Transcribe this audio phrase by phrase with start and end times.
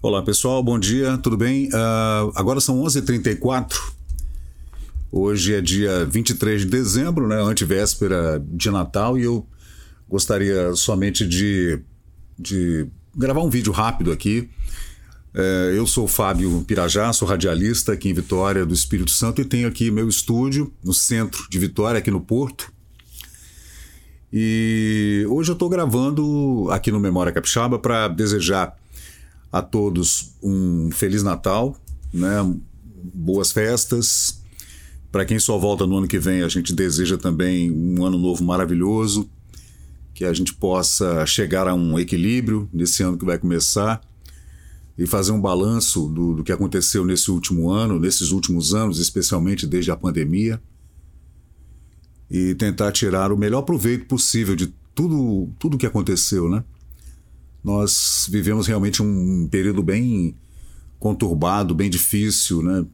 [0.00, 1.66] Olá pessoal, bom dia, tudo bem?
[1.70, 3.74] Uh, agora são 11h34.
[5.10, 9.44] Hoje é dia 23 de dezembro, né, antevéspera de Natal, e eu
[10.08, 11.80] gostaria somente de,
[12.38, 14.48] de gravar um vídeo rápido aqui.
[15.34, 19.66] Uh, eu sou Fábio Pirajá, sou radialista aqui em Vitória do Espírito Santo e tenho
[19.66, 22.72] aqui meu estúdio no centro de Vitória, aqui no Porto.
[24.32, 28.78] E hoje eu estou gravando aqui no Memória Capixaba para desejar
[29.50, 31.76] a todos um Feliz Natal,
[32.12, 32.36] né?
[33.14, 34.42] boas festas.
[35.10, 38.44] Para quem só volta no ano que vem, a gente deseja também um ano novo
[38.44, 39.28] maravilhoso,
[40.12, 44.00] que a gente possa chegar a um equilíbrio nesse ano que vai começar
[44.98, 49.66] e fazer um balanço do, do que aconteceu nesse último ano, nesses últimos anos, especialmente
[49.66, 50.60] desde a pandemia,
[52.30, 56.64] e tentar tirar o melhor proveito possível de tudo tudo que aconteceu, né?
[57.68, 60.34] Nós vivemos realmente um período bem
[60.98, 62.86] conturbado, bem difícil, né?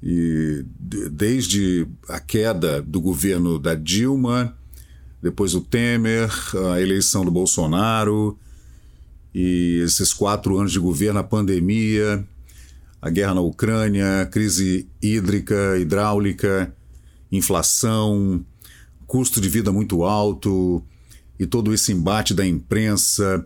[0.00, 4.56] E desde a queda do governo da Dilma,
[5.20, 6.30] depois o Temer,
[6.72, 8.38] a eleição do Bolsonaro
[9.34, 12.24] e esses quatro anos de governo, a pandemia,
[13.02, 16.72] a guerra na Ucrânia, crise hídrica, hidráulica,
[17.30, 18.42] inflação,
[19.06, 20.82] custo de vida muito alto
[21.38, 23.44] e todo esse embate da imprensa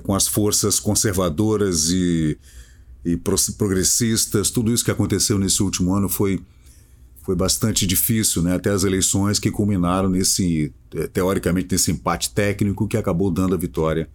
[0.00, 2.38] com as forças conservadoras e,
[3.04, 4.50] e progressistas.
[4.50, 6.40] Tudo isso que aconteceu nesse último ano foi,
[7.22, 8.54] foi bastante difícil, né?
[8.54, 13.58] até as eleições que culminaram nesse, é, teoricamente, nesse empate técnico que acabou dando a
[13.58, 14.08] vitória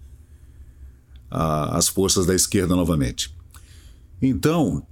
[1.29, 3.35] às forças da esquerda novamente.
[4.21, 4.85] Então,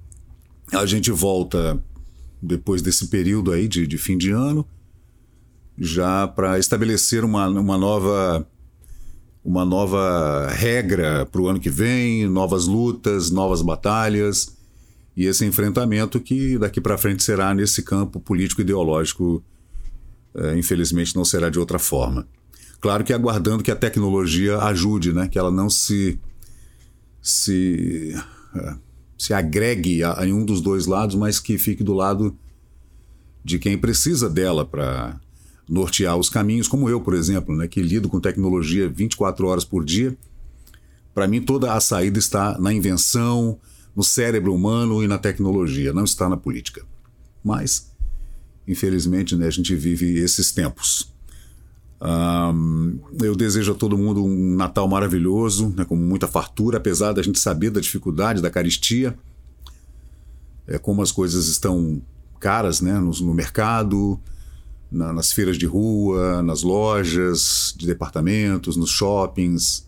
[0.72, 1.82] a gente volta
[2.42, 4.68] depois desse período aí de, de fim de ano,
[5.78, 8.48] já para estabelecer uma, uma nova
[9.46, 14.58] uma nova regra para o ano que vem, novas lutas, novas batalhas
[15.16, 19.44] e esse enfrentamento que daqui para frente será nesse campo político ideológico,
[20.34, 22.28] é, infelizmente não será de outra forma.
[22.82, 26.20] Claro que aguardando que a tecnologia ajude, né, que ela não se
[27.22, 28.16] se
[28.56, 28.76] é,
[29.16, 32.36] se agregue a, a nenhum dos dois lados, mas que fique do lado
[33.44, 35.20] de quem precisa dela para
[35.68, 39.84] nortear os caminhos, como eu, por exemplo, né, que lido com tecnologia 24 horas por
[39.84, 40.16] dia.
[41.14, 43.58] Para mim, toda a saída está na invenção,
[43.96, 46.84] no cérebro humano e na tecnologia, não está na política.
[47.44, 47.92] Mas,
[48.68, 51.14] infelizmente, né, a gente vive esses tempos.
[52.02, 57.24] Um, eu desejo a todo mundo um Natal maravilhoso, né, com muita fartura, apesar da
[57.24, 59.18] gente saber da dificuldade da caristia,
[60.68, 62.02] é, como as coisas estão
[62.40, 64.20] caras né, no, no mercado,
[64.96, 69.86] na, nas feiras de rua, nas lojas de departamentos, nos shoppings,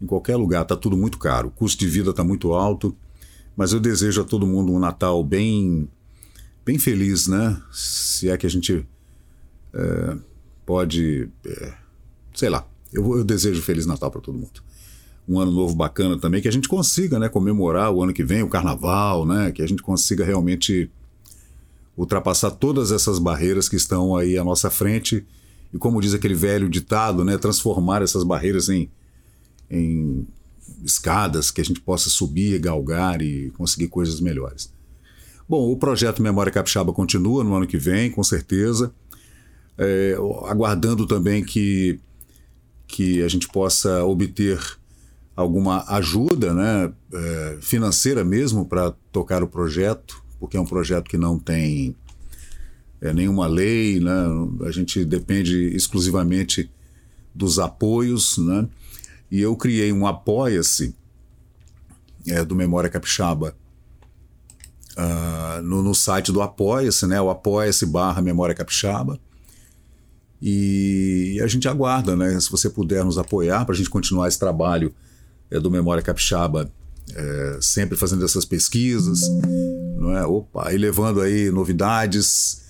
[0.00, 0.62] em qualquer lugar.
[0.62, 2.96] Está tudo muito caro, o custo de vida está muito alto.
[3.54, 5.86] Mas eu desejo a todo mundo um Natal bem,
[6.64, 7.60] bem feliz, né?
[7.70, 8.86] Se é que a gente
[9.74, 10.16] é,
[10.64, 11.74] pode, é,
[12.34, 12.66] sei lá.
[12.90, 14.62] Eu, eu desejo feliz Natal para todo mundo
[15.28, 18.42] um ano novo bacana também, que a gente consiga né, comemorar o ano que vem,
[18.42, 20.90] o carnaval, né, que a gente consiga realmente
[21.96, 25.26] ultrapassar todas essas barreiras que estão aí à nossa frente
[25.72, 28.90] e, como diz aquele velho ditado, né, transformar essas barreiras em,
[29.70, 30.26] em
[30.84, 34.72] escadas que a gente possa subir, galgar e conseguir coisas melhores.
[35.48, 38.92] Bom, o projeto Memória Capixaba continua no ano que vem, com certeza,
[39.76, 40.16] é,
[40.46, 41.98] aguardando também que,
[42.86, 44.58] que a gente possa obter
[45.34, 51.16] alguma ajuda né, é, financeira mesmo para tocar o projeto porque é um projeto que
[51.16, 51.94] não tem
[53.00, 54.12] é, nenhuma lei, né?
[54.66, 56.68] a gente depende exclusivamente
[57.32, 58.38] dos apoios.
[58.38, 58.68] Né?
[59.30, 60.96] E eu criei um Apoia-se
[62.26, 63.54] é, do Memória Capixaba
[64.96, 67.20] uh, no, no, site do Apoia-se, né?
[67.20, 69.20] o Apoia-se barra Memória Capixaba.
[70.42, 72.40] E a gente aguarda, né?
[72.40, 74.92] Se você puder nos apoiar para a gente continuar esse trabalho
[75.52, 76.68] é, do Memória Capixaba
[77.14, 79.20] é, sempre fazendo essas pesquisas,
[80.02, 80.26] não é?
[80.26, 82.60] Opa, e levando aí novidades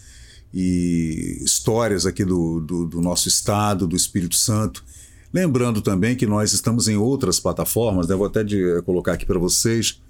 [0.52, 4.84] e histórias aqui do, do, do nosso estado, do Espírito Santo.
[5.32, 8.14] Lembrando também que nós estamos em outras plataformas, né?
[8.14, 10.02] vou até de, eh, colocar aqui para vocês,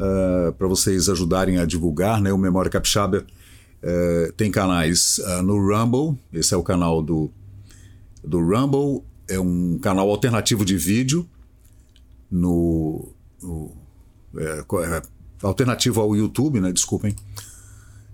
[0.00, 2.32] uh, eh, para vocês ajudarem a divulgar, né?
[2.32, 7.30] O Memória Capixaba uh, tem canais uh, no Rumble, esse é o canal do,
[8.24, 11.28] do Rumble, é um canal alternativo de vídeo
[12.28, 13.08] no
[13.40, 13.70] o,
[14.36, 15.02] é, é,
[15.42, 16.72] alternativo ao YouTube, né?
[16.72, 17.14] Desculpem.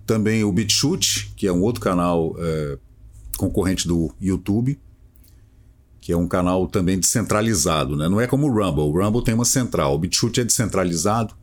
[0.06, 2.78] Também o BitChute, que é um outro canal é,
[3.36, 4.78] concorrente do YouTube,
[6.00, 8.08] que é um canal também descentralizado, né?
[8.08, 8.84] Não é como o Rumble.
[8.84, 11.34] O Rumble tem uma central, o BitChute é descentralizado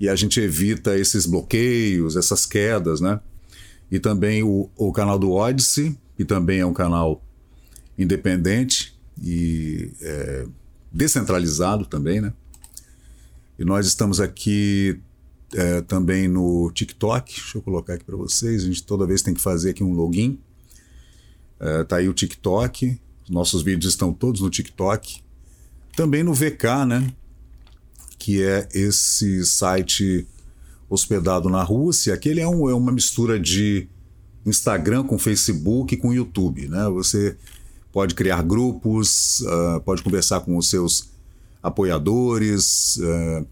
[0.00, 3.20] e a gente evita esses bloqueios, essas quedas, né?
[3.90, 7.22] E também o, o canal do Odyssey, que também é um canal
[7.98, 10.46] independente e é,
[10.90, 12.32] descentralizado também, né?
[13.60, 14.98] E nós estamos aqui
[15.52, 17.34] é, também no TikTok.
[17.34, 18.62] Deixa eu colocar aqui para vocês.
[18.62, 20.40] A gente toda vez tem que fazer aqui um login.
[21.60, 22.98] É, tá aí o TikTok.
[23.28, 25.22] Nossos vídeos estão todos no TikTok.
[25.94, 27.12] Também no VK, né?
[28.18, 30.26] Que é esse site
[30.88, 32.14] hospedado na Rússia.
[32.14, 33.86] Aquele é, um, é uma mistura de
[34.46, 36.88] Instagram com Facebook com YouTube, né?
[36.88, 37.36] Você
[37.92, 41.10] pode criar grupos, uh, pode conversar com os seus
[41.62, 42.96] apoiadores.
[42.96, 43.46] Uh,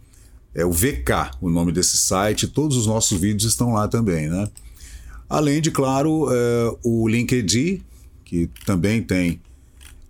[0.55, 2.49] é o VK, o nome desse site.
[2.49, 4.49] Todos os nossos vídeos estão lá também, né?
[5.29, 7.83] Além de, claro, uh, o LinkedIn,
[8.25, 9.41] que também tem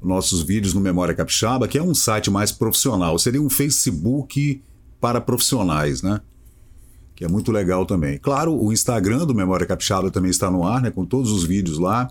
[0.03, 3.19] nossos vídeos no Memória Capixaba, que é um site mais profissional.
[3.19, 4.63] Seria um Facebook
[5.01, 6.21] para profissionais, né?
[7.17, 8.17] Que é muito legal também.
[8.17, 10.91] Claro, o Instagram do Memória Capixaba também está no ar, né?
[10.91, 12.11] Com todos os vídeos lá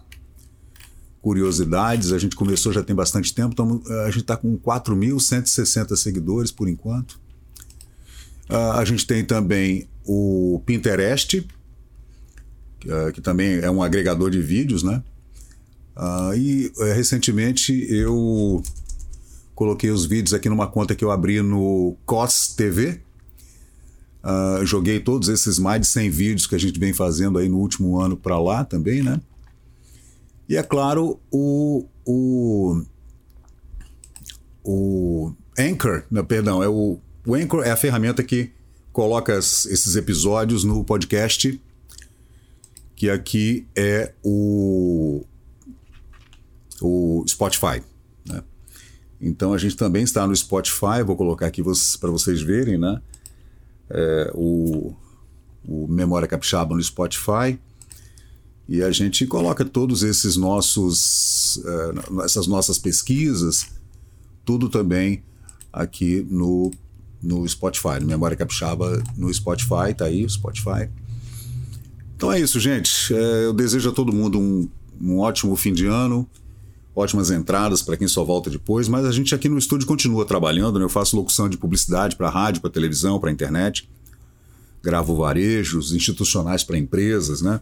[1.27, 2.13] curiosidades.
[2.13, 6.69] A gente começou já tem bastante tempo, então a gente está com 4.160 seguidores por
[6.69, 7.19] enquanto.
[8.49, 11.45] Uh, a gente tem também o Pinterest,
[12.79, 15.03] que, uh, que, também é um agregador de vídeos, né?
[15.97, 18.63] Uh, e uh, recentemente eu
[19.53, 23.01] coloquei os vídeos aqui numa conta que eu abri no COS TV.
[24.63, 27.99] joguei todos esses mais de 100 vídeos que a gente vem fazendo aí no último
[27.99, 29.19] ano para lá também, né?
[30.49, 32.81] E é claro, o, o,
[34.63, 38.51] o Anchor, não, perdão, é o, o Anchor é a ferramenta que
[38.93, 41.61] coloca esses episódios no podcast,
[42.95, 45.23] que aqui é o,
[46.81, 47.83] o Spotify.
[48.25, 48.41] Né?
[49.19, 53.01] Então a gente também está no Spotify, vou colocar aqui para vocês verem, né?
[53.89, 54.95] É, o,
[55.67, 57.59] o Memória Capixaba no Spotify.
[58.67, 63.67] E a gente coloca todos esses nossos, uh, essas nossas pesquisas,
[64.43, 65.23] tudo também
[65.71, 66.71] aqui no,
[67.21, 70.89] no Spotify, no Memória Capixaba no Spotify, tá aí o Spotify.
[72.15, 73.13] Então é isso, gente.
[73.13, 74.67] É, eu desejo a todo mundo um,
[74.99, 76.27] um ótimo fim de ano,
[76.95, 80.79] ótimas entradas para quem só volta depois, mas a gente aqui no estúdio continua trabalhando,
[80.79, 80.85] né?
[80.85, 83.87] Eu faço locução de publicidade para rádio, para televisão, para internet,
[84.81, 87.61] gravo varejos institucionais para empresas, né?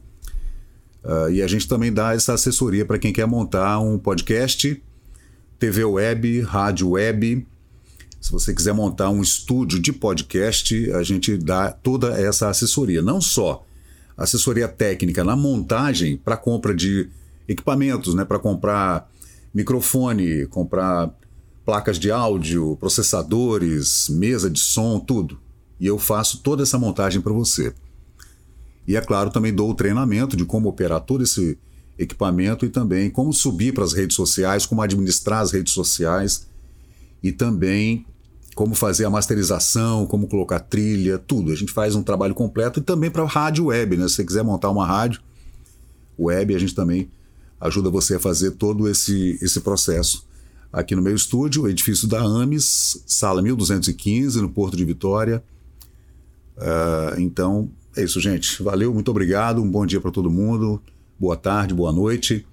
[1.06, 4.81] Uh, e a gente também dá essa assessoria para quem quer montar um podcast,
[5.60, 7.46] TV web, rádio web.
[8.19, 13.04] Se você quiser montar um estúdio de podcast, a gente dá toda essa assessoria.
[13.04, 13.63] Não só
[14.18, 17.08] assessoria técnica na montagem para compra de
[17.48, 19.08] equipamentos, né, para comprar
[19.54, 21.13] microfone, comprar
[21.63, 25.40] placas de áudio, processadores, mesa de som, tudo.
[25.80, 27.75] E eu faço toda essa montagem para você.
[28.88, 31.58] E, é claro, também dou o treinamento de como operar todo esse
[31.98, 36.48] equipamento e também como subir para as redes sociais, como administrar as redes sociais
[37.24, 38.06] e também
[38.54, 41.52] como fazer a masterização, como colocar trilha, tudo.
[41.52, 44.08] A gente faz um trabalho completo e também para rádio web, né?
[44.08, 45.22] Se você quiser montar uma rádio
[46.18, 47.10] web, a gente também
[47.60, 50.26] ajuda você a fazer todo esse, esse processo.
[50.72, 55.44] Aqui no meu estúdio, edifício da AMES, sala 1215, no Porto de Vitória.
[56.58, 58.62] Uh, então, é isso, gente.
[58.62, 59.62] Valeu, muito obrigado.
[59.62, 60.82] Um bom dia para todo mundo.
[61.20, 62.46] Boa tarde, boa noite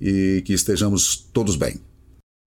[0.00, 1.80] e que estejamos todos bem.